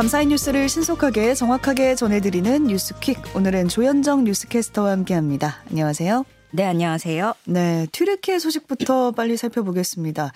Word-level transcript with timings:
밤사이 0.00 0.24
뉴스를 0.24 0.70
신속하게 0.70 1.34
정확하게 1.34 1.94
전해드리는 1.94 2.64
뉴스퀵. 2.64 3.36
오늘은 3.36 3.68
조현정 3.68 4.24
뉴스캐스터와 4.24 4.92
함께합니다. 4.92 5.56
안녕하세요. 5.68 6.24
네, 6.52 6.64
안녕하세요. 6.64 7.34
네, 7.44 7.86
튀르키예 7.92 8.38
소식부터 8.38 9.10
빨리 9.10 9.36
살펴보겠습니다. 9.36 10.32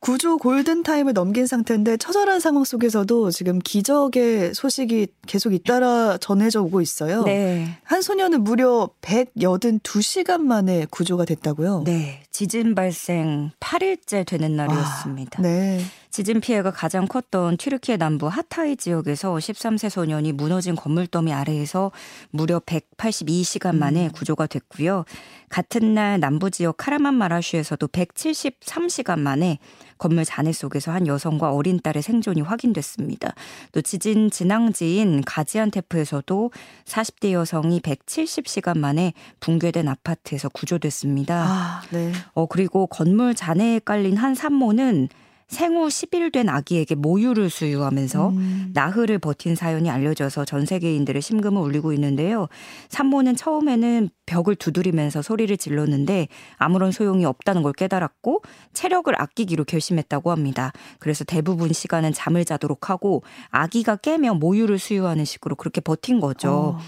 구조 0.00 0.36
골든타임을 0.36 1.12
넘긴 1.12 1.46
상태인데 1.46 1.96
처절한 1.96 2.40
상황 2.40 2.64
속에서도 2.64 3.30
지금 3.30 3.60
기적의 3.60 4.52
소식이 4.52 5.06
계속 5.28 5.54
잇따라 5.54 6.18
전해져 6.18 6.62
오고 6.62 6.80
있어요. 6.80 7.22
네. 7.22 7.68
한 7.84 8.02
소녀는 8.02 8.42
무려 8.42 8.90
182시간 9.00 10.40
만에 10.40 10.86
구조가 10.90 11.24
됐다고요? 11.24 11.84
네. 11.86 12.24
지진 12.32 12.74
발생 12.74 13.52
8일째 13.60 14.26
되는 14.26 14.56
날이었습니다. 14.56 15.38
아, 15.38 15.42
네. 15.42 15.80
지진 16.14 16.40
피해가 16.40 16.70
가장 16.70 17.08
컸던 17.08 17.56
튀르키예 17.56 17.96
남부 17.96 18.28
하타이 18.28 18.76
지역에서 18.76 19.34
13세 19.34 19.90
소년이 19.90 20.30
무너진 20.30 20.76
건물 20.76 21.08
더미 21.08 21.32
아래에서 21.32 21.90
무려 22.30 22.60
182시간 22.60 23.74
만에 23.74 24.06
음. 24.06 24.12
구조가 24.12 24.46
됐고요. 24.46 25.06
같은 25.48 25.92
날 25.94 26.20
남부 26.20 26.52
지역 26.52 26.76
카라만 26.76 27.14
마라슈에서도 27.14 27.88
173시간 27.88 29.18
만에 29.18 29.58
건물 29.98 30.24
잔해 30.24 30.52
속에서 30.52 30.92
한 30.92 31.08
여성과 31.08 31.50
어린 31.52 31.80
딸의 31.82 32.04
생존이 32.04 32.42
확인됐습니다. 32.42 33.34
또 33.72 33.82
지진 33.82 34.30
진앙지인 34.30 35.24
가지안테프에서도 35.24 36.52
40대 36.84 37.32
여성이 37.32 37.80
170시간 37.80 38.78
만에 38.78 39.14
붕괴된 39.40 39.88
아파트에서 39.88 40.48
구조됐습니다. 40.48 41.44
아, 41.44 41.82
네. 41.90 42.12
어 42.34 42.46
그리고 42.46 42.86
건물 42.86 43.34
잔해에 43.34 43.80
깔린 43.80 44.16
한 44.16 44.36
산모는 44.36 45.08
생후 45.48 45.88
10일 45.88 46.32
된 46.32 46.48
아기에게 46.48 46.94
모유를 46.94 47.50
수유하면서 47.50 48.28
음. 48.30 48.70
나흘을 48.74 49.18
버틴 49.18 49.54
사연이 49.54 49.90
알려져서 49.90 50.44
전 50.44 50.66
세계인들의 50.66 51.20
심금을 51.20 51.60
울리고 51.60 51.92
있는데요. 51.92 52.48
산모는 52.88 53.36
처음에는 53.36 54.08
벽을 54.26 54.56
두드리면서 54.56 55.22
소리를 55.22 55.54
질렀는데 55.56 56.28
아무런 56.56 56.90
소용이 56.92 57.24
없다는 57.24 57.62
걸 57.62 57.72
깨달았고 57.72 58.42
체력을 58.72 59.12
아끼기로 59.20 59.64
결심했다고 59.64 60.30
합니다. 60.30 60.72
그래서 60.98 61.24
대부분 61.24 61.72
시간은 61.72 62.12
잠을 62.12 62.44
자도록 62.44 62.90
하고 62.90 63.22
아기가 63.50 63.96
깨면 63.96 64.38
모유를 64.38 64.78
수유하는 64.78 65.24
식으로 65.24 65.56
그렇게 65.56 65.80
버틴 65.80 66.20
거죠. 66.20 66.50
어. 66.50 66.78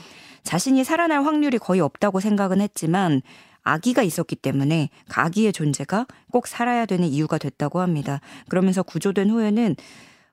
자신이 0.43 0.85
살아날 0.85 1.25
확률이 1.25 1.59
거의 1.59 1.81
없다고 1.81 2.21
생각은 2.21 2.61
했지만 2.61 3.21
아기가 3.67 4.03
있었기 4.03 4.37
때문에 4.37 4.91
그 5.09 5.21
아기의 5.21 5.53
존재가 5.53 6.07
꼭 6.31 6.47
살아야 6.47 6.87
되는 6.87 7.07
이유가 7.09 7.37
됐다고 7.37 7.81
합니다. 7.81 8.21
그러면서 8.49 8.85
구조된 8.85 9.29
후에는 9.29 9.75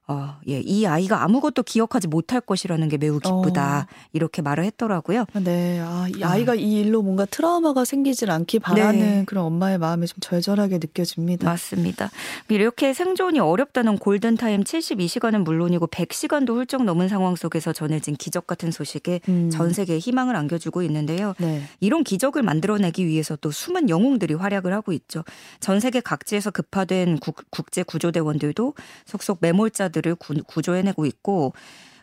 어, 0.05 0.35
예, 0.49 0.59
이 0.59 0.85
아이가 0.85 1.23
아무것도 1.23 1.63
기억하지 1.63 2.09
못할 2.09 2.41
것이라는 2.41 2.89
게 2.89 2.97
매우 2.97 3.19
기쁘다. 3.19 3.87
어. 3.89 3.93
이렇게 4.11 4.41
말을 4.41 4.65
했더라고요. 4.65 5.25
네. 5.41 5.79
아, 5.79 6.07
이 6.13 6.21
아이가 6.21 6.51
아. 6.51 6.55
이 6.55 6.81
일로 6.81 7.01
뭔가 7.01 7.25
트라우마가 7.25 7.85
생기질 7.85 8.29
않기 8.29 8.59
바라는 8.59 8.99
네. 8.99 9.23
그런 9.25 9.45
엄마의 9.45 9.77
마음이 9.77 10.05
좀 10.07 10.17
절절하게 10.19 10.79
느껴집니다. 10.79 11.49
맞습니다. 11.49 12.11
이렇게 12.49 12.93
생존이 12.93 13.39
어렵다는 13.39 13.97
골든타임 13.97 14.65
72시간은 14.65 15.43
물론이고 15.43 15.87
100시간도 15.87 16.49
훌쩍 16.49 16.83
넘은 16.83 17.07
상황 17.07 17.37
속에서 17.37 17.71
전해진 17.71 18.17
기적 18.17 18.45
같은 18.45 18.71
소식에 18.71 19.21
음. 19.29 19.49
전 19.51 19.71
세계에 19.71 19.99
희망을 19.99 20.35
안겨주고 20.35 20.83
있는데요. 20.83 21.33
네. 21.37 21.63
이런 21.79 22.03
기적을 22.03 22.43
만들어내기 22.43 23.07
위해서 23.07 23.37
또 23.37 23.51
숨은 23.51 23.87
영웅들이 23.87 24.33
활약을 24.33 24.73
하고 24.73 24.91
있죠. 24.91 25.23
전 25.61 25.79
세계 25.79 26.01
각지에서 26.01 26.51
급파된 26.51 27.19
국, 27.19 27.37
국제 27.49 27.83
구조대원들도 27.83 28.73
속속 29.05 29.37
매몰자 29.39 29.92
생존자들을 29.93 30.15
구 30.15 30.61
조해내고 30.61 31.05
있고 31.05 31.53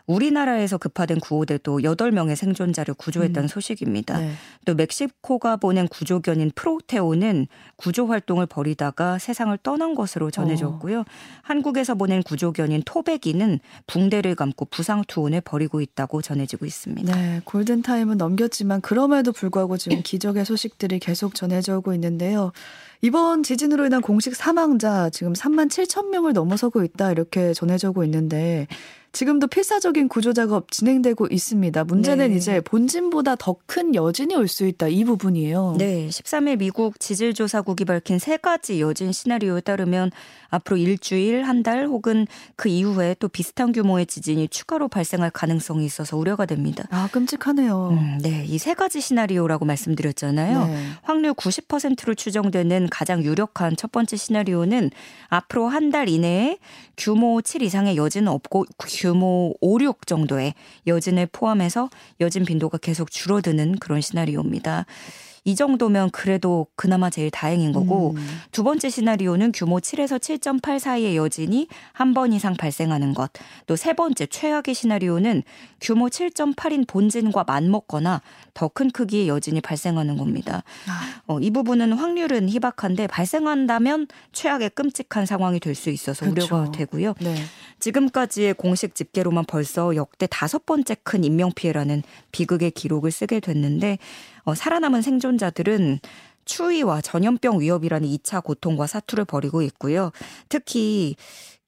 우리나라에서 0.07 0.77
급파된 0.77 1.19
구호대도 1.19 1.79
8명의 1.79 2.35
생존자를 2.35 2.95
구조했다는 2.95 3.45
음. 3.45 3.47
소식입니다. 3.47 4.19
네. 4.19 4.31
또 4.65 4.73
멕시코가 4.73 5.57
보낸 5.57 5.87
구조견인 5.87 6.51
프로테오는 6.55 7.47
구조 7.75 8.07
활동을 8.07 8.47
벌이다가 8.47 9.19
세상을 9.19 9.55
떠난 9.61 9.93
것으로 9.93 10.31
전해졌고요. 10.31 11.01
어. 11.01 11.05
한국에서 11.43 11.95
보낸 11.95 12.23
구조견인 12.23 12.81
토백이는 12.83 13.59
붕대를 13.87 14.35
감고 14.35 14.65
부상 14.65 15.03
투혼을 15.07 15.41
벌이고 15.41 15.81
있다고 15.81 16.21
전해지고 16.21 16.65
있습니다. 16.65 17.15
네, 17.15 17.41
골든 17.45 17.83
타임은 17.83 18.17
넘겼지만 18.17 18.81
그럼에도 18.81 19.31
불구하고 19.31 19.77
지금 19.77 20.01
기적의 20.01 20.45
소식들이 20.45 20.99
계속 20.99 21.35
전해져 21.35 21.77
오고 21.77 21.93
있는데요. 21.93 22.51
이번 23.01 23.41
지진으로 23.43 23.85
인한 23.87 24.01
공식 24.01 24.35
사망자 24.35 25.09
지금 25.09 25.33
3만 25.33 25.69
7천 25.69 26.09
명을 26.09 26.33
넘어서고 26.33 26.83
있다 26.83 27.11
이렇게 27.11 27.53
전해지고 27.53 28.03
있는데 28.03 28.67
지금도 29.13 29.47
필사적인 29.47 30.07
구조 30.07 30.31
작업 30.31 30.71
진행되고 30.71 31.27
있습니다. 31.29 31.83
문제는 31.83 32.29
네. 32.29 32.35
이제 32.37 32.61
본진보다 32.61 33.35
더 33.35 33.57
큰 33.65 33.93
여진이 33.93 34.35
올 34.35 34.47
수 34.47 34.65
있다 34.65 34.87
이 34.87 35.03
부분이에요. 35.03 35.75
네, 35.77 36.07
13일 36.07 36.57
미국 36.59 36.97
지질조사국이 36.97 37.83
밝힌 37.83 38.19
세 38.19 38.37
가지 38.37 38.79
여진 38.79 39.11
시나리오에 39.11 39.61
따르면 39.61 40.11
앞으로 40.49 40.77
일주일, 40.77 41.43
한 41.43 41.61
달 41.63 41.87
혹은 41.87 42.25
그 42.55 42.69
이후에 42.69 43.15
또 43.19 43.27
비슷한 43.27 43.71
규모의 43.73 44.05
지진이 44.05 44.47
추가로 44.47 44.87
발생할 44.87 45.29
가능성이 45.31 45.85
있어서 45.85 46.15
우려가 46.17 46.45
됩니다. 46.45 46.85
아, 46.89 47.09
끔찍하네요. 47.11 47.89
음, 47.91 48.17
네, 48.21 48.45
이 48.47 48.57
세 48.57 48.73
가지 48.73 49.01
시나리오라고 49.01 49.65
말씀드렸잖아요. 49.65 50.67
네. 50.67 50.85
확률 51.01 51.33
90%로 51.33 52.13
추정되는 52.15 52.87
가장 52.91 53.23
유력한 53.23 53.75
첫 53.75 53.91
번째 53.91 54.15
시나리오는 54.17 54.91
앞으로 55.29 55.67
한 55.67 55.91
달 55.91 56.07
이내에 56.07 56.57
규모 56.97 57.41
7 57.41 57.63
이상의 57.63 57.97
여진은 57.97 58.27
없고 58.29 58.65
규모 58.87 59.53
5, 59.61 59.79
6 59.81 60.05
정도의 60.05 60.53
여진을 60.87 61.27
포함해서 61.31 61.89
여진 62.19 62.45
빈도가 62.45 62.77
계속 62.77 63.09
줄어드는 63.11 63.77
그런 63.79 64.01
시나리오입니다. 64.01 64.85
이 65.43 65.55
정도면 65.55 66.11
그래도 66.11 66.67
그나마 66.75 67.09
제일 67.09 67.31
다행인 67.31 67.71
거고 67.71 68.11
음. 68.15 68.39
두 68.51 68.63
번째 68.63 68.89
시나리오는 68.89 69.51
규모 69.51 69.79
7에서 69.79 70.19
7.8 70.19 70.77
사이의 70.77 71.17
여진이 71.17 71.67
한 71.93 72.13
번 72.13 72.31
이상 72.33 72.55
발생하는 72.55 73.13
것. 73.13 73.31
또 73.65 73.75
세 73.75 73.93
번째 73.93 74.27
최악의 74.27 74.75
시나리오는 74.75 75.41
규모 75.79 76.09
7.8인 76.09 76.85
본진과 76.87 77.45
맞먹거나 77.47 78.21
더 78.53 78.67
큰 78.69 78.91
크기의 78.91 79.27
여진이 79.29 79.61
발생하는 79.61 80.17
겁니다. 80.17 80.63
아. 80.87 81.21
어, 81.27 81.39
이 81.39 81.49
부분은 81.49 81.93
확률은 81.93 82.47
희박한데 82.49 83.07
발생한다면 83.07 84.07
최악의 84.33 84.71
끔찍한 84.71 85.25
상황이 85.25 85.59
될 85.59 85.73
수 85.73 85.89
있어서 85.89 86.29
그렇죠. 86.29 86.55
우려가 86.55 86.71
되고요. 86.71 87.13
네. 87.19 87.33
지금까지의 87.79 88.53
공식 88.53 88.93
집계로만 88.93 89.45
벌써 89.47 89.95
역대 89.95 90.27
다섯 90.29 90.65
번째 90.65 90.95
큰 91.03 91.23
인명 91.23 91.51
피해라는 91.55 92.03
비극의 92.31 92.71
기록을 92.71 93.09
쓰게 93.11 93.39
됐는데 93.39 93.97
어, 94.43 94.55
살아남은 94.55 95.01
생존자들은 95.01 95.99
추위와 96.45 97.01
전염병 97.01 97.59
위협이라는 97.59 98.07
2차 98.07 98.43
고통과 98.43 98.87
사투를 98.87 99.25
벌이고 99.25 99.61
있고요. 99.61 100.11
특히 100.49 101.15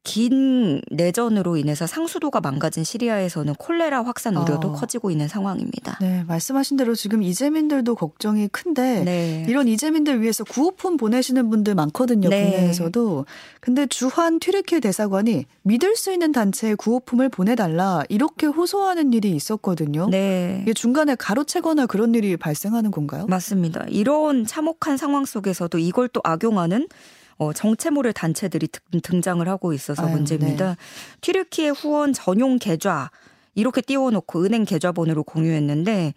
긴 0.03 0.81
내전으로 0.91 1.55
인해서 1.55 1.87
상수도가 1.87 2.41
망가진 2.41 2.83
시리아에서는 2.83 3.55
콜레라 3.55 4.03
확산 4.03 4.35
우려도 4.35 4.69
어. 4.69 4.71
커지고 4.73 5.11
있는 5.11 5.29
상황입니다. 5.29 5.97
네, 6.01 6.25
말씀하신 6.27 6.75
대로 6.75 6.93
지금 6.93 7.23
이재민들도 7.23 7.95
걱정이 7.95 8.49
큰데 8.49 9.03
네. 9.05 9.45
이런 9.47 9.69
이재민들 9.69 10.21
위해서 10.21 10.43
구호품 10.43 10.97
보내시는 10.97 11.49
분들 11.49 11.75
많거든요. 11.75 12.27
네. 12.27 12.51
국내에서도. 12.51 13.25
근데 13.61 13.85
주한 13.85 14.39
튀르키예 14.39 14.81
대사관이 14.81 15.45
믿을 15.61 15.95
수 15.95 16.11
있는 16.11 16.33
단체에 16.33 16.75
구호품을 16.75 17.29
보내달라 17.29 18.03
이렇게 18.09 18.45
호소하는 18.45 19.13
일이 19.13 19.31
있었거든요. 19.31 20.09
네. 20.09 20.59
이게 20.63 20.73
중간에 20.73 21.15
가로채거나 21.15 21.85
그런 21.85 22.13
일이 22.13 22.35
발생하는 22.35 22.91
건가요? 22.91 23.25
맞습니다. 23.29 23.85
이런 23.87 24.45
참혹한 24.45 24.97
상황 24.97 25.23
속에서도 25.23 25.77
이걸 25.77 26.09
또 26.09 26.19
악용하는 26.25 26.89
어, 27.37 27.53
정체모를 27.53 28.13
단체들이 28.13 28.67
등장을 29.01 29.47
하고 29.47 29.73
있어서 29.73 30.05
아유, 30.05 30.11
문제입니다. 30.15 30.69
네. 30.69 30.75
튀르키예 31.21 31.69
후원 31.69 32.13
전용 32.13 32.57
계좌 32.59 33.09
이렇게 33.55 33.81
띄워놓고 33.81 34.45
은행 34.45 34.65
계좌번호를 34.65 35.21
공유했는데 35.23 36.13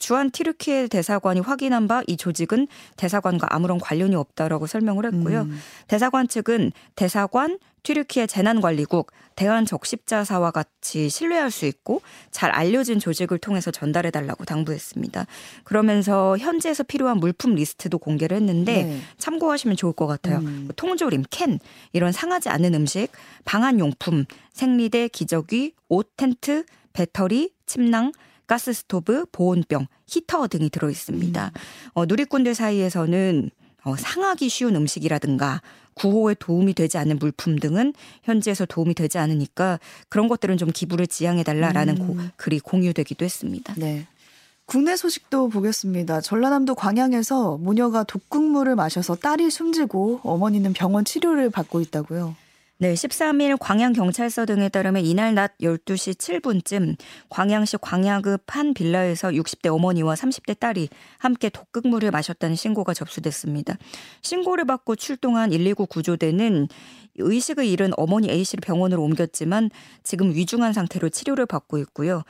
주한 0.00 0.30
티르키예 0.30 0.88
대사관이 0.88 1.40
확인한 1.40 1.86
바 1.86 2.02
이 2.08 2.16
조직은 2.16 2.66
대사관과 2.96 3.46
아무런 3.50 3.78
관련이 3.78 4.16
없다라고 4.16 4.66
설명을 4.66 5.06
했고요. 5.06 5.42
음. 5.42 5.60
대사관 5.86 6.26
측은 6.26 6.72
대사관 6.96 7.58
튀르키예 7.82 8.26
재난관리국, 8.26 9.10
대한적십자사와 9.36 10.50
같이 10.50 11.08
신뢰할 11.08 11.50
수 11.50 11.66
있고 11.66 12.02
잘 12.30 12.50
알려진 12.50 12.98
조직을 12.98 13.38
통해서 13.38 13.70
전달해 13.70 14.10
달라고 14.10 14.44
당부했습니다. 14.44 15.26
그러면서 15.64 16.36
현지에서 16.36 16.82
필요한 16.82 17.18
물품 17.18 17.54
리스트도 17.54 17.98
공개를 17.98 18.36
했는데 18.36 18.84
네. 18.84 19.00
참고하시면 19.18 19.76
좋을 19.76 19.92
것 19.94 20.06
같아요. 20.06 20.38
음. 20.38 20.64
뭐 20.66 20.74
통조림, 20.76 21.24
캔 21.30 21.58
이런 21.92 22.12
상하지 22.12 22.48
않는 22.50 22.74
음식, 22.74 23.08
방한용품, 23.44 24.26
생리대, 24.52 25.08
기저귀, 25.08 25.72
옷, 25.88 26.16
텐트, 26.16 26.64
배터리, 26.92 27.52
침낭, 27.66 28.12
가스 28.46 28.72
스토브, 28.72 29.26
보온병, 29.30 29.86
히터 30.06 30.48
등이 30.48 30.70
들어 30.70 30.90
있습니다. 30.90 31.52
음. 31.54 31.60
어, 31.94 32.04
누리꾼들 32.04 32.54
사이에서는 32.54 33.50
어, 33.84 33.96
상하기 33.96 34.48
쉬운 34.48 34.76
음식이라든가 34.76 35.62
구호에 35.94 36.34
도움이 36.38 36.74
되지 36.74 36.98
않는 36.98 37.18
물품 37.18 37.58
등은 37.58 37.92
현지에서 38.22 38.64
도움이 38.66 38.94
되지 38.94 39.18
않으니까 39.18 39.78
그런 40.08 40.28
것들은 40.28 40.56
좀 40.56 40.70
기부를 40.70 41.06
지양해달라라는 41.06 41.96
음. 41.98 42.30
글이 42.36 42.60
공유되기도 42.60 43.24
했습니다. 43.24 43.74
네. 43.76 44.06
국내 44.66 44.96
소식도 44.96 45.48
보겠습니다. 45.48 46.20
전라남도 46.20 46.76
광양에서 46.76 47.58
모녀가 47.58 48.04
독극물을 48.04 48.76
마셔서 48.76 49.16
딸이 49.16 49.50
숨지고 49.50 50.20
어머니는 50.22 50.72
병원 50.74 51.04
치료를 51.04 51.50
받고 51.50 51.80
있다고요. 51.80 52.36
네, 52.82 52.94
13일 52.94 53.58
광양경찰서 53.60 54.46
등에 54.46 54.70
따르면 54.70 55.04
이날 55.04 55.34
낮 55.34 55.52
12시 55.58 56.14
7분쯤 56.14 56.96
광양시 57.28 57.76
광야급 57.82 58.44
한 58.46 58.72
빌라에서 58.72 59.28
60대 59.28 59.70
어머니와 59.70 60.14
30대 60.14 60.58
딸이 60.58 60.88
함께 61.18 61.50
독극물을 61.50 62.10
마셨다는 62.10 62.56
신고가 62.56 62.94
접수됐습니다. 62.94 63.76
신고를 64.22 64.64
받고 64.64 64.96
출동한 64.96 65.50
119 65.50 65.84
구조대는 65.88 66.68
의식을 67.16 67.66
잃은 67.66 67.90
어머니 67.98 68.30
A씨를 68.30 68.62
병원으로 68.62 69.02
옮겼지만 69.02 69.68
지금 70.02 70.32
위중한 70.32 70.72
상태로 70.72 71.10
치료를 71.10 71.44
받고 71.44 71.76
있고요. 71.80 72.22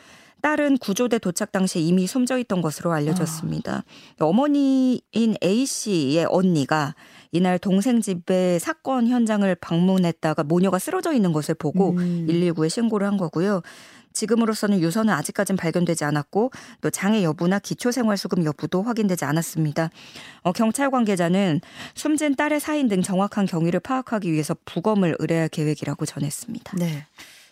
딸은 0.42 0.78
구조대 0.78 1.18
도착 1.18 1.52
당시에 1.52 1.80
이미 1.80 2.08
숨져 2.08 2.38
있던 2.38 2.60
것으로 2.60 2.92
알려졌습니다. 2.92 3.84
아. 4.18 4.24
어머니인 4.24 5.36
A 5.44 5.64
씨의 5.64 6.26
언니가 6.28 6.94
이날 7.32 7.58
동생 7.58 8.00
집에 8.00 8.58
사건 8.58 9.06
현장을 9.06 9.54
방문했다가 9.56 10.44
모녀가 10.44 10.78
쓰러져 10.78 11.12
있는 11.12 11.32
것을 11.32 11.54
보고 11.54 11.90
음. 11.90 12.26
119에 12.28 12.68
신고를 12.68 13.06
한 13.06 13.16
거고요. 13.16 13.62
지금으로서는 14.12 14.80
유서는 14.80 15.14
아직까진 15.14 15.56
발견되지 15.56 16.04
않았고 16.04 16.50
또 16.80 16.90
장애 16.90 17.22
여부나 17.22 17.58
기초생활수급 17.58 18.44
여부도 18.44 18.82
확인되지 18.82 19.24
않았습니다. 19.24 19.90
어, 20.42 20.52
경찰 20.52 20.90
관계자는 20.90 21.60
숨진 21.94 22.34
딸의 22.34 22.60
사인 22.60 22.88
등 22.88 23.02
정확한 23.02 23.46
경위를 23.46 23.80
파악하기 23.80 24.32
위해서 24.32 24.56
부검을 24.64 25.16
의뢰할 25.20 25.48
계획이라고 25.48 26.06
전했습니다. 26.06 26.76
네. 26.78 27.06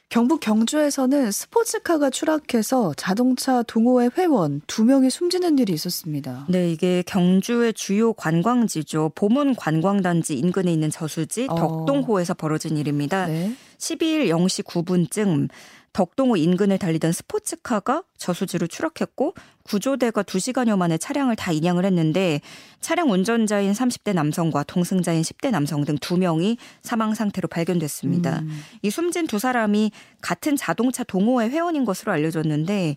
경북 0.08 0.40
경주에서는 0.40 1.30
스포츠카가 1.30 2.08
추락해서 2.08 2.94
자동차 2.96 3.62
동호회 3.62 4.08
회원 4.16 4.62
두 4.66 4.82
명이 4.84 5.10
숨지는 5.10 5.58
일이 5.58 5.74
있었습니다. 5.74 6.46
네, 6.48 6.72
이게 6.72 7.02
경주의 7.06 7.74
주요 7.74 8.14
관광지죠. 8.14 9.12
보문 9.14 9.54
관광단지 9.54 10.38
인근에 10.38 10.72
있는 10.72 10.90
저수지 10.90 11.46
어. 11.50 11.54
덕동호에서 11.54 12.32
벌어진 12.34 12.78
일입니다. 12.78 13.26
네. 13.26 13.52
12일 13.76 14.28
0시 14.28 14.64
9분쯤 14.64 15.50
덕동호 15.92 16.36
인근을 16.36 16.78
달리던 16.78 17.12
스포츠카가 17.12 18.02
저수지로 18.16 18.66
추락했고 18.66 19.34
구조대가 19.64 20.22
2시간여 20.22 20.76
만에 20.76 20.96
차량을 20.96 21.36
다 21.36 21.52
인양을 21.52 21.84
했는데 21.84 22.40
차량 22.80 23.10
운전자인 23.10 23.72
30대 23.72 24.14
남성과 24.14 24.64
동승자인 24.64 25.22
10대 25.22 25.50
남성 25.50 25.84
등 25.84 25.96
2명이 25.96 26.56
사망 26.82 27.14
상태로 27.14 27.48
발견됐습니다. 27.48 28.40
음. 28.40 28.62
이 28.82 28.90
숨진 28.90 29.26
두 29.26 29.38
사람이 29.38 29.90
같은 30.20 30.56
자동차 30.56 31.04
동호회 31.04 31.48
회원인 31.50 31.84
것으로 31.84 32.12
알려졌는데 32.12 32.96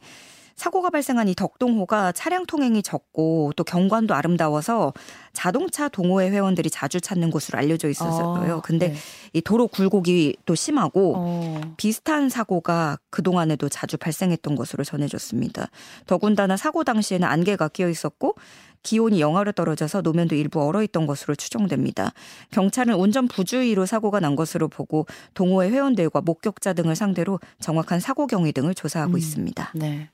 사고가 0.61 0.91
발생한 0.91 1.27
이 1.27 1.33
덕동호가 1.33 2.11
차량 2.11 2.45
통행이 2.45 2.83
적고 2.83 3.51
또 3.55 3.63
경관도 3.63 4.13
아름다워서 4.13 4.93
자동차 5.33 5.89
동호회 5.89 6.29
회원들이 6.29 6.69
자주 6.69 7.01
찾는 7.01 7.31
곳으로 7.31 7.57
알려져 7.57 7.89
있었어요. 7.89 8.57
아, 8.57 8.61
근데 8.61 8.89
네. 8.89 8.95
이 9.33 9.41
도로 9.41 9.67
굴곡이 9.67 10.35
또 10.45 10.53
심하고 10.53 11.15
어. 11.17 11.61
비슷한 11.77 12.29
사고가 12.29 12.99
그동안에도 13.09 13.69
자주 13.69 13.97
발생했던 13.97 14.55
것으로 14.55 14.83
전해졌습니다. 14.83 15.71
더군다나 16.05 16.57
사고 16.57 16.83
당시에는 16.83 17.27
안개가 17.27 17.69
끼어 17.69 17.89
있었고 17.89 18.35
기온이 18.83 19.19
영하로 19.19 19.53
떨어져서 19.53 20.01
노면도 20.01 20.35
일부 20.35 20.63
얼어 20.63 20.83
있던 20.83 21.07
것으로 21.07 21.33
추정됩니다. 21.33 22.13
경찰은 22.51 22.93
운전 22.93 23.27
부주의로 23.27 23.87
사고가 23.87 24.19
난 24.19 24.35
것으로 24.35 24.67
보고 24.67 25.07
동호회 25.33 25.71
회원들과 25.71 26.21
목격자 26.21 26.73
등을 26.73 26.95
상대로 26.95 27.39
정확한 27.59 27.99
사고 27.99 28.27
경위 28.27 28.51
등을 28.51 28.75
조사하고 28.75 29.13
음, 29.13 29.17
있습니다. 29.17 29.71
네. 29.73 30.09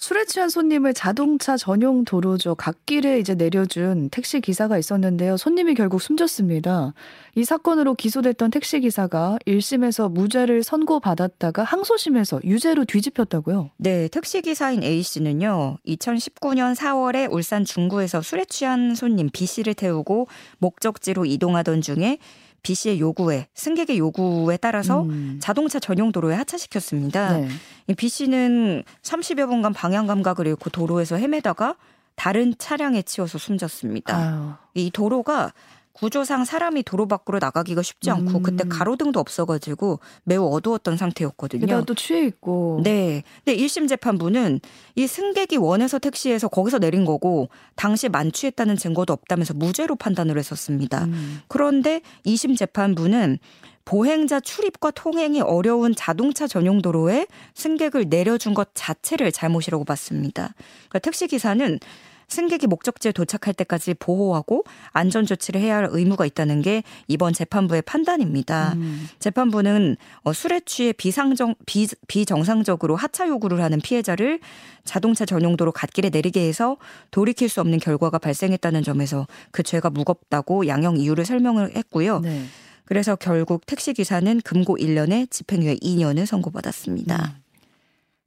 술에 0.00 0.24
취한 0.26 0.48
손님을 0.48 0.94
자동차 0.94 1.56
전용 1.56 2.04
도로죠. 2.04 2.54
갓길에 2.54 3.18
이제 3.18 3.34
내려준 3.34 4.10
택시 4.10 4.40
기사가 4.40 4.78
있었는데요. 4.78 5.36
손님이 5.36 5.74
결국 5.74 6.00
숨졌습니다. 6.00 6.94
이 7.34 7.44
사건으로 7.44 7.96
기소됐던 7.96 8.52
택시 8.52 8.78
기사가 8.78 9.38
1심에서 9.44 10.08
무죄를 10.12 10.62
선고받았다가 10.62 11.64
항소심에서 11.64 12.42
유죄로 12.44 12.84
뒤집혔다고요? 12.84 13.70
네, 13.76 14.06
택시 14.06 14.40
기사인 14.40 14.84
A 14.84 15.02
씨는요. 15.02 15.78
2019년 15.84 16.76
4월에 16.76 17.30
울산 17.32 17.64
중구에서 17.64 18.22
술에 18.22 18.44
취한 18.44 18.94
손님 18.94 19.28
B 19.32 19.46
씨를 19.46 19.74
태우고 19.74 20.28
목적지로 20.58 21.24
이동하던 21.24 21.80
중에 21.80 22.18
B 22.62 22.74
씨의 22.74 23.00
요구에 23.00 23.48
승객의 23.54 23.98
요구에 23.98 24.56
따라서 24.56 25.02
음. 25.02 25.38
자동차 25.40 25.78
전용 25.78 26.12
도로에 26.12 26.34
하차시켰습니다. 26.34 27.38
네. 27.38 27.48
B 27.96 28.08
씨는 28.08 28.84
30여 29.02 29.48
분간 29.48 29.72
방향 29.72 30.06
감각을 30.06 30.46
잃고 30.46 30.70
도로에서 30.70 31.16
헤매다가 31.16 31.76
다른 32.14 32.54
차량에 32.58 33.02
치여서 33.02 33.38
숨졌습니다. 33.38 34.16
아유. 34.16 34.52
이 34.74 34.90
도로가 34.90 35.52
구조상 36.00 36.44
사람이 36.44 36.84
도로 36.84 37.08
밖으로 37.08 37.38
나가기가 37.40 37.82
쉽지 37.82 38.10
않고 38.10 38.38
음. 38.38 38.42
그때 38.42 38.64
가로등도 38.68 39.18
없어가지고 39.18 39.98
매우 40.22 40.48
어두웠던 40.54 40.96
상태였거든요. 40.96 41.60
게다가 41.60 41.84
또 41.84 41.94
취해 41.94 42.24
있고. 42.26 42.80
네. 42.84 43.24
근데 43.44 43.60
1심 43.60 43.88
재판부는 43.88 44.60
이 44.94 45.06
승객이 45.06 45.56
원해서 45.56 45.98
택시에서 45.98 46.48
거기서 46.48 46.78
내린 46.78 47.04
거고 47.04 47.48
당시 47.74 48.08
만취했다는 48.08 48.76
증거도 48.76 49.12
없다면서 49.12 49.54
무죄로 49.54 49.96
판단을 49.96 50.38
했었습니다. 50.38 51.04
음. 51.04 51.40
그런데 51.48 52.00
2심 52.24 52.56
재판부는 52.56 53.38
보행자 53.84 54.40
출입과 54.40 54.90
통행이 54.90 55.40
어려운 55.40 55.94
자동차 55.94 56.46
전용 56.46 56.82
도로에 56.82 57.26
승객을 57.54 58.10
내려준 58.10 58.52
것 58.52 58.68
자체를 58.74 59.32
잘못이라고 59.32 59.84
봤습니다. 59.84 60.52
그러니까 60.90 60.98
택시 60.98 61.26
기사는 61.26 61.80
승객이 62.28 62.66
목적지에 62.66 63.12
도착할 63.12 63.54
때까지 63.54 63.94
보호하고 63.94 64.64
안전 64.92 65.26
조치를 65.26 65.60
해야 65.60 65.78
할 65.78 65.88
의무가 65.90 66.26
있다는 66.26 66.62
게 66.62 66.82
이번 67.08 67.32
재판부의 67.32 67.82
판단입니다. 67.82 68.74
음. 68.76 69.08
재판부는 69.18 69.96
어, 70.22 70.32
술에 70.32 70.60
취해 70.60 70.92
비상정 70.92 71.54
비, 71.66 71.88
비정상적으로 72.06 72.96
하차 72.96 73.26
요구를 73.26 73.62
하는 73.62 73.80
피해자를 73.80 74.40
자동차 74.84 75.24
전용도로 75.24 75.72
갓길에 75.72 76.10
내리게 76.10 76.46
해서 76.46 76.76
돌이킬 77.10 77.48
수 77.48 77.60
없는 77.60 77.78
결과가 77.78 78.18
발생했다는 78.18 78.82
점에서 78.82 79.26
그 79.50 79.62
죄가 79.62 79.90
무겁다고 79.90 80.66
양형 80.66 80.98
이유를 80.98 81.24
설명을 81.24 81.76
했고요. 81.76 82.20
네. 82.20 82.44
그래서 82.84 83.16
결국 83.16 83.66
택시 83.66 83.92
기사는 83.92 84.40
금고 84.42 84.76
1년에 84.78 85.30
집행유예 85.30 85.76
2년을 85.76 86.24
선고받았습니다. 86.24 87.34
음. 87.36 87.47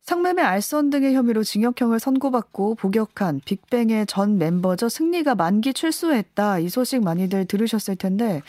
성매매 0.03 0.41
알선 0.41 0.89
등의 0.89 1.13
혐의로 1.13 1.43
징역형을 1.43 1.99
선고받고 1.99 2.75
복역한 2.75 3.39
빅뱅의 3.45 4.07
전 4.07 4.37
멤버죠 4.37 4.89
승리가 4.89 5.35
만기 5.35 5.73
출소했다 5.73 6.59
이 6.59 6.69
소식 6.69 7.03
많이들 7.03 7.45
들으셨을 7.45 7.95
텐데 7.95 8.41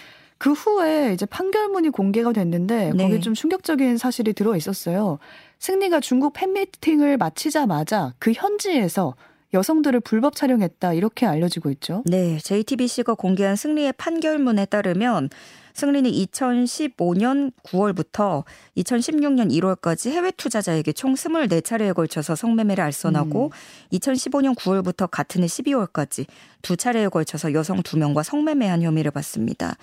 그 0.42 0.50
후에 0.52 1.12
이제 1.12 1.24
판결문이 1.24 1.90
공개가 1.90 2.32
됐는데 2.32 2.92
네. 2.94 3.04
거기 3.04 3.20
좀 3.20 3.32
충격적인 3.32 3.96
사실이 3.96 4.32
들어 4.32 4.56
있었어요. 4.56 5.20
승리가 5.60 6.00
중국 6.00 6.32
팬미팅을 6.32 7.16
마치자마자 7.16 8.12
그 8.18 8.32
현지에서 8.32 9.14
여성들을 9.54 10.00
불법 10.00 10.34
촬영했다 10.34 10.94
이렇게 10.94 11.26
알려지고 11.26 11.70
있죠. 11.72 12.02
네, 12.06 12.38
JTBC가 12.38 13.14
공개한 13.14 13.56
승리의 13.56 13.94
판결문에 13.94 14.66
따르면 14.66 15.28
승리는 15.74 16.10
2015년 16.10 17.52
9월부터 17.62 18.44
2016년 18.76 19.50
1월까지 19.50 20.10
해외 20.10 20.30
투자자에게 20.30 20.92
총 20.92 21.14
24차례에 21.14 21.94
걸쳐서 21.94 22.36
성매매를 22.36 22.84
알선하고 22.84 23.46
음. 23.46 23.96
2015년 23.96 24.54
9월부터 24.54 25.08
같은 25.10 25.42
해 25.42 25.46
12월까지 25.46 26.26
두 26.60 26.76
차례에 26.76 27.08
걸쳐서 27.08 27.54
여성 27.54 27.82
2명과 27.82 28.22
성매매한 28.22 28.82
혐의를 28.82 29.10
받습니다. 29.10 29.76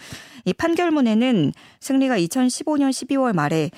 이 0.46 0.54
판결문에는 0.54 1.54
승리가 1.80 2.18
2015년 2.18 2.90
12월 2.92 3.34
말에 3.34 3.72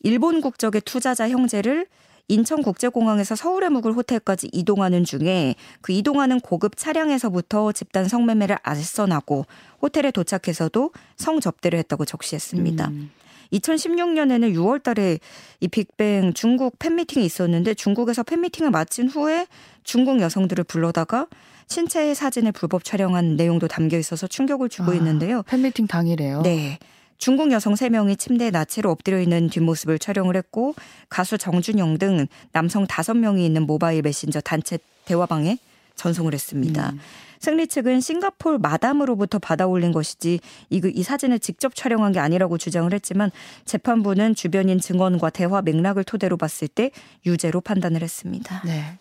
일본 0.00 0.40
국적의 0.40 0.82
투자자 0.82 1.28
형제를 1.28 1.86
인천국제공항에서 2.28 3.36
서울에 3.36 3.68
묵을 3.68 3.92
호텔까지 3.92 4.48
이동하는 4.52 5.04
중에 5.04 5.54
그 5.80 5.92
이동하는 5.92 6.40
고급 6.40 6.76
차량에서부터 6.76 7.72
집단 7.72 8.08
성매매를 8.08 8.58
알선하고 8.62 9.46
호텔에 9.82 10.10
도착해서도 10.10 10.92
성접대를 11.16 11.78
했다고 11.80 12.04
적시했습니다. 12.04 12.88
음. 12.88 13.10
2016년에는 13.52 14.54
6월 14.54 14.82
달에 14.82 15.18
이 15.60 15.68
빅뱅 15.68 16.32
중국 16.32 16.78
팬미팅이 16.78 17.24
있었는데 17.24 17.74
중국에서 17.74 18.22
팬미팅을 18.22 18.70
마친 18.70 19.08
후에 19.08 19.46
중국 19.84 20.20
여성들을 20.20 20.64
불러다가 20.64 21.26
신체 21.66 22.12
사진을 22.14 22.52
불법 22.52 22.84
촬영한 22.84 23.36
내용도 23.36 23.68
담겨 23.68 23.98
있어서 23.98 24.26
충격을 24.26 24.68
주고 24.68 24.92
아, 24.92 24.94
있는데요. 24.94 25.42
팬미팅 25.44 25.86
당일에요? 25.86 26.42
네. 26.42 26.78
중국 27.24 27.52
여성 27.52 27.72
3명이 27.72 28.18
침대에 28.18 28.50
나체로 28.50 28.90
엎드려 28.90 29.18
있는 29.18 29.48
뒷모습을 29.48 29.98
촬영을 29.98 30.36
했고 30.36 30.74
가수 31.08 31.38
정준영 31.38 31.96
등 31.96 32.26
남성 32.52 32.86
5명이 32.86 33.38
있는 33.38 33.62
모바일 33.62 34.02
메신저 34.02 34.42
단체 34.42 34.78
대화방에 35.06 35.56
전송을 35.94 36.34
했습니다. 36.34 36.90
음. 36.90 37.00
승리 37.40 37.66
측은 37.66 38.02
싱가폴 38.02 38.58
마담으로부터 38.58 39.38
받아 39.38 39.66
올린 39.66 39.90
것이지 39.90 40.38
이, 40.68 40.92
이 40.94 41.02
사진을 41.02 41.38
직접 41.38 41.74
촬영한 41.74 42.12
게 42.12 42.18
아니라고 42.18 42.58
주장을 42.58 42.92
했지만 42.92 43.30
재판부는 43.64 44.34
주변인 44.34 44.78
증언과 44.78 45.30
대화 45.30 45.62
맥락을 45.62 46.04
토대로 46.04 46.36
봤을 46.36 46.68
때 46.68 46.90
유죄로 47.24 47.62
판단을 47.62 48.02
했습니다. 48.02 48.60
네. 48.66 48.98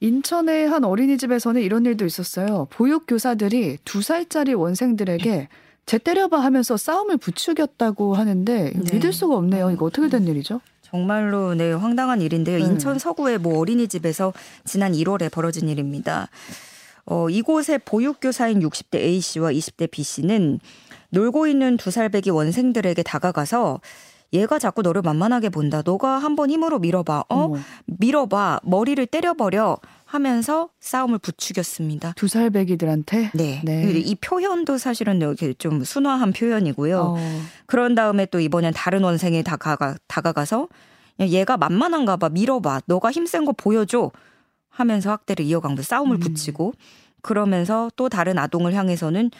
인천의 0.00 0.68
한 0.68 0.84
어린이집에서는 0.84 1.62
이런 1.62 1.86
일도 1.86 2.04
있었어요. 2.04 2.66
보육 2.68 3.06
교사들이 3.06 3.78
두 3.86 4.02
살짜리 4.02 4.52
원생들에게 4.52 5.48
제 5.86 5.98
때려봐 5.98 6.38
하면서 6.38 6.76
싸움을 6.76 7.16
부추겼다고 7.18 8.14
하는데 8.14 8.72
네. 8.74 8.94
믿을 8.94 9.12
수가 9.12 9.36
없네요. 9.36 9.70
이거 9.70 9.86
어떻게 9.86 10.08
된 10.08 10.26
일이죠? 10.26 10.60
정말로 10.82 11.54
네 11.54 11.72
황당한 11.72 12.20
일인데요. 12.20 12.58
네. 12.58 12.64
인천 12.64 12.98
서구의 12.98 13.38
모 13.38 13.58
어린이집에서 13.58 14.32
지난 14.64 14.92
1월에 14.92 15.30
벌어진 15.32 15.68
일입니다. 15.68 16.28
어, 17.04 17.28
이곳의 17.28 17.80
보육교사인 17.84 18.60
60대 18.60 18.98
A 18.98 19.20
씨와 19.20 19.50
20대 19.52 19.90
B 19.90 20.02
씨는 20.02 20.60
놀고 21.10 21.46
있는 21.46 21.76
두 21.76 21.90
살배기 21.90 22.30
원생들에게 22.30 23.02
다가가서 23.02 23.80
얘가 24.32 24.58
자꾸 24.58 24.82
너를 24.82 25.02
만만하게 25.02 25.50
본다. 25.50 25.82
너가 25.84 26.18
한번 26.18 26.50
힘으로 26.50 26.78
밀어봐. 26.78 27.24
어? 27.28 27.34
어머. 27.44 27.58
밀어봐. 27.86 28.60
머리를 28.64 29.04
때려버려. 29.06 29.78
하면서 30.04 30.68
싸움을 30.80 31.18
부추겼습니다. 31.20 32.12
두 32.16 32.28
살 32.28 32.50
배기들한테? 32.50 33.30
네. 33.32 33.62
네. 33.64 33.90
이 33.98 34.14
표현도 34.16 34.76
사실은 34.76 35.16
이렇게 35.16 35.54
좀 35.54 35.84
순화한 35.84 36.32
표현이고요. 36.34 37.00
어. 37.00 37.40
그런 37.66 37.94
다음에 37.94 38.26
또 38.26 38.38
이번엔 38.38 38.74
다른 38.74 39.04
원생에 39.04 39.42
다가가, 39.42 39.96
다가가서 40.08 40.68
얘가 41.20 41.56
만만한가 41.56 42.16
봐. 42.18 42.28
밀어봐. 42.28 42.82
너가 42.86 43.10
힘센 43.10 43.46
거 43.46 43.52
보여줘. 43.52 44.10
하면서 44.68 45.10
학대를 45.10 45.44
이어간 45.46 45.76
거 45.76 45.82
싸움을 45.82 46.16
음. 46.16 46.20
붙이고 46.20 46.72
그러면서 47.22 47.90
또 47.96 48.08
다른 48.10 48.38
아동을 48.38 48.74
향해서는 48.74 49.30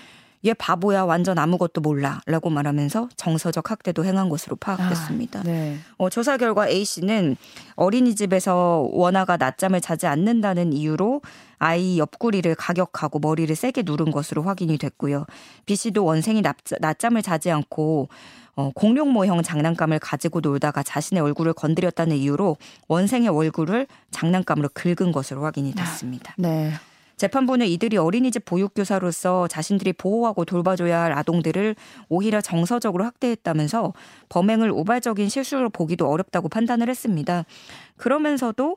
얘 0.45 0.55
바보야 0.55 1.05
완전 1.05 1.39
아무것도 1.39 1.81
몰라라고 1.81 2.51
말하면서 2.51 3.11
정서적 3.17 3.71
학대도 3.71 4.05
행한 4.05 4.29
것으로 4.29 4.57
파악됐습니다. 4.57 5.41
아, 5.41 5.43
네. 5.45 5.79
어, 5.99 6.11
조사 6.11 6.37
결과 6.37 6.69
A 6.69 6.85
씨는 6.85 7.37
어린이집에서 7.77 8.89
원아가 8.91 9.37
낮잠을 9.37 9.81
자지 9.81 10.07
않는다는 10.07 10.73
이유로 10.73 11.23
아이 11.59 11.99
옆구리를 11.99 12.53
가격하고 12.57 13.21
머리를 13.21 13.55
세게 13.55 13.83
누른 13.87 14.11
것으로 14.11 14.43
확인이 14.43 14.79
됐고요. 14.79 15.27
B 15.65 15.77
씨도 15.77 16.05
원생이 16.05 16.43
낮잠을 16.81 17.23
자지 17.23 17.51
않고 17.51 18.09
어, 18.55 18.71
공룡 18.75 19.13
모형 19.13 19.43
장난감을 19.43 19.99
가지고 19.99 20.41
놀다가 20.41 20.83
자신의 20.83 21.23
얼굴을 21.23 21.55
건드렸다는 21.55 22.17
이유로 22.17 22.57
원생의 22.89 23.29
얼굴을 23.29 23.87
장난감으로 24.11 24.71
긁은 24.75 25.13
것으로 25.13 25.45
확인이 25.45 25.73
됐습니다. 25.73 26.35
네. 26.37 26.73
재판부는 27.23 27.69
이들이 27.69 27.99
어린이집 27.99 28.45
보육교사로서 28.45 29.47
자신들이 29.47 29.93
보호하고 29.93 30.45
돌봐줘야 30.45 31.03
할 31.03 31.13
아동들을 31.13 31.77
오히려 32.09 32.41
정서적으로 32.41 33.05
학대했다면서 33.05 33.93
범행을 34.29 34.73
우발적인 34.73 35.29
실수로 35.29 35.71
보기도 35.71 36.09
어렵다고 36.09 36.49
판단을 36.49 36.89
했습니다. 36.89 37.45
그러면서도 37.97 38.77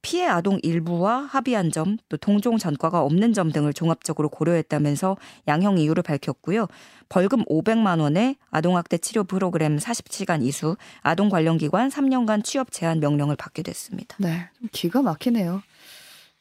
피해 0.00 0.26
아동 0.26 0.58
일부와 0.62 1.18
합의한 1.18 1.70
점, 1.70 1.98
또 2.08 2.16
동종 2.16 2.56
전과가 2.56 3.02
없는 3.02 3.34
점 3.34 3.52
등을 3.52 3.74
종합적으로 3.74 4.30
고려했다면서 4.30 5.18
양형 5.48 5.76
이유를 5.76 6.02
밝혔고요. 6.02 6.68
벌금 7.10 7.44
500만 7.44 8.00
원에 8.00 8.36
아동학대 8.50 8.96
치료 8.96 9.22
프로그램 9.22 9.76
40시간 9.76 10.42
이수, 10.42 10.76
아동 11.02 11.28
관련 11.28 11.58
기관 11.58 11.90
3년간 11.90 12.42
취업 12.42 12.72
제한 12.72 13.00
명령을 13.00 13.36
받게 13.36 13.62
됐습니다. 13.62 14.16
네, 14.18 14.48
기가 14.70 15.02
막히네요. 15.02 15.62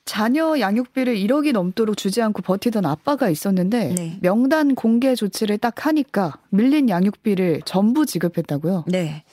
자녀 0.06 0.60
양육비를 0.60 1.16
1억이 1.16 1.52
넘도록 1.54 1.96
주지 1.96 2.22
않고 2.22 2.42
버티던 2.42 2.86
아빠가 2.86 3.30
있었는데 3.30 3.94
네. 3.96 4.18
명단 4.22 4.76
공개 4.76 5.16
조치를 5.16 5.58
딱 5.60 5.86
하니까 5.86 6.38
밀린 6.50 6.90
양육비를 6.90 7.62
전부 7.66 8.06
지급했다고요? 8.06 8.86
네. 8.88 9.24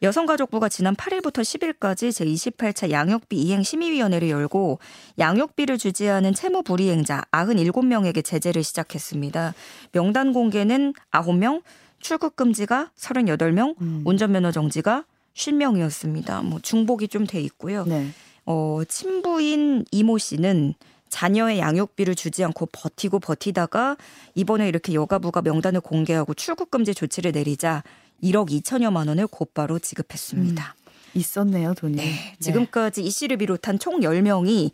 여성가족부가 0.00 0.68
지난 0.68 0.96
8일부터 0.96 1.42
10일까지 1.42 2.10
제28차 2.10 2.90
양육비 2.90 3.36
이행 3.36 3.62
심의위원회를 3.62 4.30
열고 4.30 4.80
양육비를 5.18 5.78
주지 5.78 6.08
않은 6.08 6.34
채무 6.34 6.62
불이행자 6.64 7.22
97명에게 7.30 8.24
제재를 8.24 8.64
시작했습니다. 8.64 9.54
명단 9.92 10.32
공개는 10.32 10.94
9명, 11.12 11.62
출국 12.00 12.34
금지가 12.34 12.90
38명, 12.96 13.74
음. 13.80 14.02
운전면허 14.04 14.50
정지가 14.50 15.04
50명이었습니다. 15.34 16.44
뭐 16.44 16.58
중복이 16.60 17.06
좀 17.08 17.26
돼 17.26 17.40
있고요. 17.42 17.84
네. 17.84 18.08
어, 18.44 18.80
친부인 18.88 19.84
이모 19.90 20.18
씨는 20.18 20.74
자녀의 21.08 21.58
양육비를 21.58 22.14
주지 22.14 22.42
않고 22.42 22.68
버티고 22.72 23.20
버티다가 23.20 23.96
이번에 24.34 24.66
이렇게 24.66 24.94
여가부가 24.94 25.42
명단을 25.42 25.80
공개하고 25.82 26.32
출국 26.34 26.70
금지 26.70 26.94
조치를 26.94 27.32
내리자 27.32 27.82
1억 28.22 28.48
2천여만 28.48 29.08
원을 29.08 29.26
곧바로 29.26 29.78
지급했습니다. 29.78 30.74
음, 30.78 31.18
있었네요, 31.18 31.74
돈이. 31.74 31.96
네, 31.96 32.04
네. 32.04 32.36
지금까지 32.40 33.02
이 33.02 33.10
씨를 33.10 33.36
비롯한 33.36 33.78
총 33.78 34.00
10명이 34.00 34.70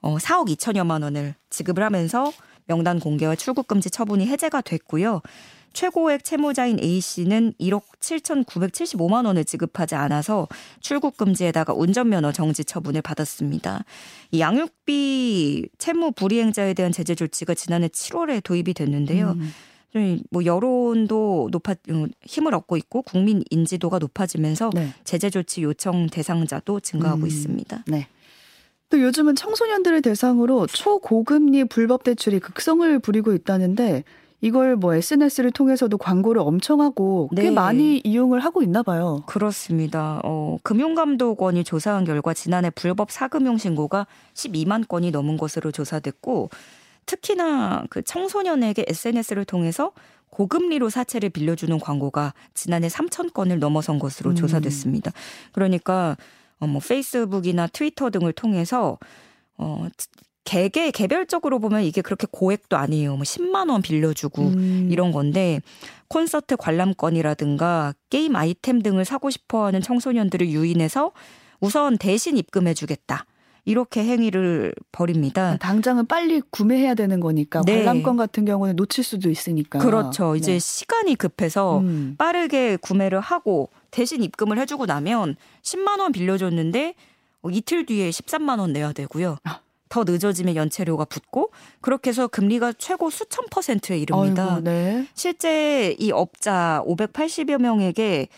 어, 0.00 0.16
4억 0.16 0.48
2천여만 0.48 1.02
원을 1.02 1.34
지급을 1.50 1.82
하면서 1.82 2.32
명단 2.66 2.98
공개와 2.98 3.36
출국 3.36 3.68
금지 3.68 3.90
처분이 3.90 4.26
해제가 4.26 4.60
됐고요. 4.60 5.22
최고액 5.72 6.24
채무자인 6.24 6.78
A 6.82 7.00
씨는 7.00 7.54
1억 7.60 7.82
7,975만 8.00 9.26
원을 9.26 9.44
지급하지 9.44 9.94
않아서 9.94 10.48
출국 10.80 11.16
금지에다가 11.16 11.72
운전면허 11.74 12.32
정지 12.32 12.64
처분을 12.64 13.02
받았습니다. 13.02 13.84
이 14.32 14.40
양육비 14.40 15.68
채무 15.78 16.12
불이행자에 16.12 16.74
대한 16.74 16.92
제재 16.92 17.14
조치가 17.14 17.54
지난해 17.54 17.88
7월에 17.88 18.42
도입이 18.42 18.74
됐는데요. 18.74 19.36
음. 19.38 19.52
뭐 20.30 20.44
여론도 20.44 21.48
높아 21.50 21.72
어, 21.72 22.06
힘을 22.22 22.54
얻고 22.54 22.76
있고 22.76 23.02
국민 23.02 23.42
인지도가 23.50 23.98
높아지면서 23.98 24.70
네. 24.74 24.92
제재 25.04 25.30
조치 25.30 25.62
요청 25.62 26.08
대상자도 26.08 26.80
증가하고 26.80 27.22
음. 27.22 27.26
있습니다. 27.26 27.84
네. 27.86 28.06
또 28.90 29.00
요즘은 29.00 29.34
청소년들을 29.34 30.02
대상으로 30.02 30.66
초고금리 30.66 31.64
불법 31.64 32.04
대출이 32.04 32.40
극성을 32.40 32.98
부리고 33.00 33.34
있다는데 33.34 34.04
이걸 34.40 34.76
뭐 34.76 34.94
SNS를 34.94 35.50
통해서도 35.50 35.98
광고를 35.98 36.40
엄청 36.40 36.80
하고 36.80 37.28
꽤 37.34 37.44
네. 37.44 37.50
많이 37.50 37.98
이용을 38.04 38.40
하고 38.40 38.62
있나 38.62 38.82
봐요. 38.82 39.22
그렇습니다. 39.26 40.20
어, 40.24 40.58
금융감독원이 40.62 41.64
조사한 41.64 42.04
결과 42.04 42.34
지난해 42.34 42.70
불법 42.70 43.10
사금융 43.10 43.58
신고가 43.58 44.06
12만 44.34 44.86
건이 44.86 45.10
넘은 45.10 45.36
것으로 45.38 45.72
조사됐고 45.72 46.50
특히나 47.06 47.84
그 47.90 48.02
청소년에게 48.02 48.84
SNS를 48.86 49.44
통해서 49.44 49.92
고금리로 50.30 50.88
사채를 50.88 51.30
빌려주는 51.30 51.76
광고가 51.80 52.34
지난해 52.54 52.86
3천 52.88 53.32
건을 53.32 53.58
넘어선 53.58 53.98
것으로 53.98 54.30
음. 54.30 54.34
조사됐습니다. 54.36 55.10
그러니까 55.52 56.16
어, 56.60 56.66
뭐 56.66 56.80
페이스북이나 56.86 57.66
트위터 57.66 58.10
등을 58.10 58.32
통해서 58.32 58.98
어 59.56 59.88
개개 60.48 60.90
개별적으로 60.90 61.58
보면 61.58 61.82
이게 61.82 62.00
그렇게 62.00 62.26
고액도 62.30 62.78
아니에요. 62.78 63.16
뭐 63.16 63.22
10만 63.22 63.68
원 63.68 63.82
빌려주고 63.82 64.42
음. 64.44 64.88
이런 64.90 65.12
건데 65.12 65.60
콘서트 66.08 66.56
관람권이라든가 66.56 67.92
게임 68.08 68.34
아이템 68.34 68.80
등을 68.80 69.04
사고 69.04 69.28
싶어 69.28 69.66
하는 69.66 69.82
청소년들을 69.82 70.48
유인해서 70.48 71.12
우선 71.60 71.98
대신 71.98 72.38
입금해 72.38 72.72
주겠다. 72.72 73.26
이렇게 73.66 74.02
행위를 74.02 74.72
벌입니다. 74.90 75.50
아, 75.50 75.56
당장은 75.58 76.06
빨리 76.06 76.40
구매해야 76.40 76.94
되는 76.94 77.20
거니까 77.20 77.60
네. 77.66 77.84
관람권 77.84 78.16
같은 78.16 78.46
경우는 78.46 78.76
놓칠 78.76 79.04
수도 79.04 79.28
있으니까. 79.28 79.80
그렇죠. 79.80 80.34
이제 80.34 80.52
네. 80.52 80.58
시간이 80.58 81.16
급해서 81.16 81.80
음. 81.80 82.14
빠르게 82.16 82.76
구매를 82.76 83.20
하고 83.20 83.68
대신 83.90 84.22
입금을 84.22 84.58
해주고 84.60 84.86
나면 84.86 85.36
10만 85.60 86.00
원 86.00 86.12
빌려줬는데 86.12 86.94
이틀 87.50 87.84
뒤에 87.84 88.08
13만 88.08 88.60
원 88.60 88.72
내야 88.72 88.94
되고요. 88.94 89.36
아. 89.88 90.04
더 90.04 90.04
늦어지면 90.04 90.56
연체료가 90.56 91.04
붙고 91.06 91.50
그렇게 91.80 92.10
해서 92.10 92.28
금리가 92.28 92.74
최고 92.78 93.10
수천 93.10 93.46
퍼센트에 93.50 93.98
이릅니다. 93.98 94.54
아이고, 94.54 94.60
네. 94.64 95.06
실제 95.14 95.96
이 95.98 96.12
업자 96.12 96.82
580여 96.86 97.58
명에게 97.58 98.28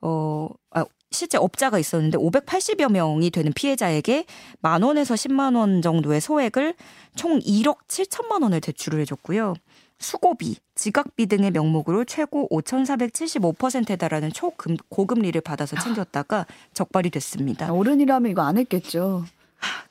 어 0.00 0.48
아, 0.70 0.84
실제 1.10 1.38
업자가 1.38 1.78
있었는데 1.78 2.18
580여 2.18 2.90
명이 2.90 3.30
되는 3.30 3.52
피해자에게 3.52 4.24
만 4.60 4.82
원에서 4.82 5.14
10만 5.14 5.56
원 5.56 5.80
정도의 5.80 6.20
소액을 6.20 6.74
총 7.14 7.38
1억 7.38 7.78
7천만 7.88 8.42
원을 8.42 8.60
대출을 8.60 9.00
해줬고요. 9.00 9.54
수고비, 9.98 10.56
지각비 10.74 11.26
등의 11.26 11.52
명목으로 11.52 12.04
최고 12.04 12.48
5,475%에 12.50 13.96
달하는 13.96 14.32
초금 14.32 14.76
고금리를 14.88 15.40
받아서 15.40 15.78
챙겼다가 15.78 16.46
적발이 16.74 17.10
됐습니다. 17.10 17.72
어른이라면 17.72 18.30
이거 18.30 18.42
안 18.42 18.58
했겠죠. 18.58 19.24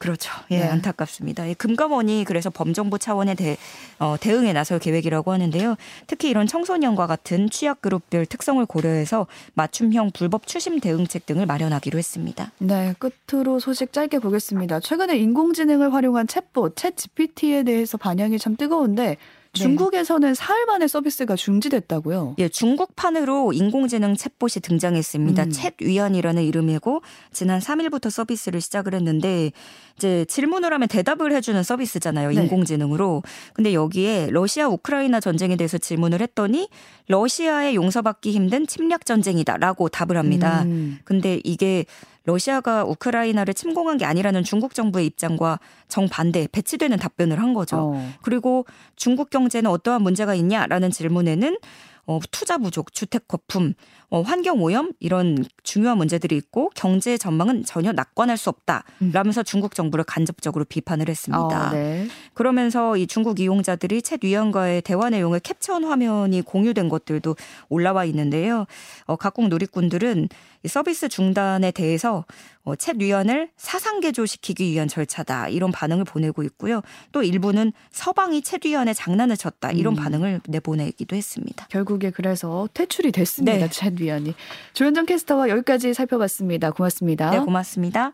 그렇죠. 0.04 0.34
예, 0.52 0.60
네. 0.60 0.64
안타깝습니다. 0.68 1.48
예, 1.48 1.54
금감원이 1.54 2.26
그래서 2.28 2.50
범정부 2.50 3.00
차원의 3.00 3.36
대, 3.36 3.56
어, 4.00 4.18
대응에 4.20 4.52
나설 4.52 4.78
계획이라고 4.78 5.32
하는데요. 5.32 5.78
특히 6.08 6.30
이런 6.30 6.46
청소년과 6.46 7.08
같은 7.08 7.50
취약 7.50 7.82
그룹들 7.82 8.26
특성을 8.26 8.64
고려해서 8.66 9.28
맞춤형 9.54 10.12
불법 10.12 10.46
추심 10.46 10.82
대응책 10.82 11.26
등을 11.26 11.46
마련하기로 11.46 11.98
했습니다. 11.98 12.52
네, 12.58 12.94
끝으로 13.00 13.60
소식 13.60 13.94
짧게 13.94 14.20
보겠습니다. 14.20 14.82
최근에 14.82 15.18
인공지능을 15.20 15.94
활용한 15.94 16.28
챗봇, 16.28 16.76
챗 16.76 16.98
GPT에 16.98 17.64
대해서 17.64 17.98
반향이 17.98 18.38
참 18.40 18.58
뜨거운데 18.58 19.04
네. 19.04 19.18
중국에서는 19.54 20.34
사흘 20.34 20.66
만에 20.66 20.88
서비스가 20.88 21.36
중지됐다고요? 21.36 22.36
예, 22.40 22.50
중국판으로 22.50 23.54
인공지능 23.54 24.16
챗봇이 24.16 24.64
등장했습니다. 24.64 25.44
음. 25.44 25.50
챗 25.50 25.74
위안이라는 25.80 26.44
이름이고 26.44 27.02
지난 27.32 27.60
3일부터 27.60 28.10
서비스를 28.10 28.62
시작을 28.62 28.96
했는데 28.96 29.52
이제 29.96 30.26
질문을 30.26 30.74
하면 30.74 30.88
대답을 30.88 31.32
해주는 31.34 31.62
서비스잖아요. 31.62 32.32
네. 32.32 32.42
인공지능으로. 32.42 33.22
근데 33.54 33.74
여기에 33.74 34.30
러시아 34.32 34.68
우크라이나 34.68 35.20
전쟁에 35.20 35.56
대해서 35.56 35.78
질문을 35.78 36.22
했더니 36.22 36.68
러시아의 37.08 37.76
용서받기 37.76 38.32
힘든 38.32 38.66
침략 38.66 39.06
전쟁이다라고 39.06 39.90
답을 39.90 40.18
합니다. 40.18 40.64
음. 40.64 40.98
근데 41.04 41.40
이게 41.44 41.86
러시아가 42.26 42.84
우크라이나를 42.86 43.54
침공한 43.54 43.98
게 43.98 44.06
아니라는 44.06 44.44
중국 44.44 44.74
정부의 44.74 45.06
입장과 45.08 45.60
정반대 45.88 46.48
배치되는 46.52 46.98
답변을 46.98 47.40
한 47.40 47.54
거죠. 47.54 47.94
어. 47.96 48.12
그리고 48.22 48.66
중국 48.96 49.30
경제는 49.30 49.70
어떠한 49.70 50.02
문제가 50.02 50.34
있냐라는 50.34 50.92
질문에는 50.92 51.58
어, 52.06 52.20
투자 52.32 52.58
부족, 52.58 52.94
주택 52.94 53.30
거품, 53.30 53.74
어, 54.10 54.22
환경 54.22 54.62
오염 54.62 54.92
이런 55.00 55.46
중요한 55.64 55.98
문제들이 55.98 56.36
있고 56.36 56.70
경제 56.76 57.18
전망은 57.18 57.64
전혀 57.64 57.94
낙관할 57.94 58.36
수 58.36 58.50
없다 58.50 58.84
라면서 59.14 59.42
음. 59.42 59.44
중국 59.44 59.74
정부를 59.74 60.04
간접적으로 60.04 60.66
비판을 60.66 61.08
했습니다. 61.08 61.70
어, 61.70 61.72
네. 61.72 62.08
그러면서 62.34 62.98
이 62.98 63.08
중국 63.08 63.40
이용자들이 63.40 64.02
챗 64.02 64.24
위원과의 64.24 64.82
대화 64.82 65.10
내용을 65.10 65.40
캡처한 65.40 65.86
화면이 65.86 66.42
공유된 66.42 66.90
것들도 66.90 67.38
올라와 67.70 68.04
있는데요. 68.06 68.66
어, 69.06 69.16
각국 69.16 69.48
누리꾼들은 69.48 70.28
이 70.64 70.68
서비스 70.68 71.10
중단에 71.10 71.72
대해서 71.72 72.26
어, 72.64 72.76
챗 72.76 73.02
위원을 73.02 73.50
사상 73.58 74.00
개조시키기 74.00 74.72
위한 74.72 74.88
절차다 74.88 75.50
이런 75.50 75.72
반응을 75.72 76.06
보내고 76.06 76.44
있고요. 76.44 76.82
또 77.12 77.22
일부는 77.22 77.74
서방이 77.92 78.42
챗 78.42 78.66
위원에 78.66 78.94
장난을 78.94 79.38
쳤다 79.38 79.72
이런 79.72 79.94
음. 79.94 79.96
반응을 79.96 80.42
내보내기도 80.48 81.16
했습니다. 81.16 81.68
결국에 81.70 82.12
그래서 82.12 82.70
퇴출이 82.74 83.12
됐습니다. 83.12 83.58
네. 83.58 83.68
챗 83.68 84.00
위원이 84.00 84.34
조현정 84.74 85.06
캐스터와 85.06 85.50
여기까지 85.50 85.94
살펴봤습니다. 85.94 86.72
고맙습니다. 86.72 87.30
네, 87.32 87.40
고맙습니다. 87.40 88.14